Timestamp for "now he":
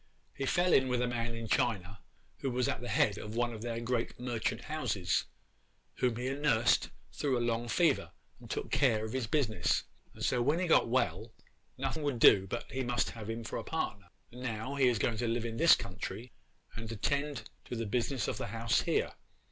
14.41-14.87